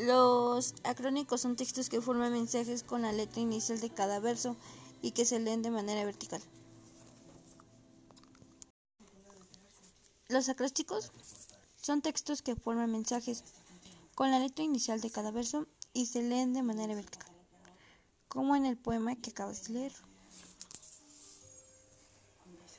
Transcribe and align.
Los 0.00 0.74
acrónicos 0.84 1.40
son 1.40 1.56
textos 1.56 1.88
que 1.88 2.00
forman 2.00 2.32
mensajes 2.32 2.84
con 2.84 3.02
la 3.02 3.10
letra 3.10 3.40
inicial 3.40 3.80
de 3.80 3.90
cada 3.90 4.20
verso 4.20 4.56
y 5.02 5.10
que 5.10 5.24
se 5.24 5.40
leen 5.40 5.62
de 5.62 5.72
manera 5.72 6.04
vertical. 6.04 6.40
Los 10.28 10.48
acrósticos 10.48 11.10
son 11.80 12.00
textos 12.00 12.42
que 12.42 12.54
forman 12.54 12.92
mensajes 12.92 13.42
con 14.14 14.30
la 14.30 14.38
letra 14.38 14.64
inicial 14.64 15.00
de 15.00 15.10
cada 15.10 15.32
verso 15.32 15.66
y 15.92 16.06
se 16.06 16.22
leen 16.22 16.52
de 16.52 16.62
manera 16.62 16.94
vertical, 16.94 17.32
como 18.28 18.54
en 18.54 18.66
el 18.66 18.76
poema 18.76 19.16
que 19.16 19.30
acabas 19.30 19.64
de 19.64 19.74
leer. 19.74 19.92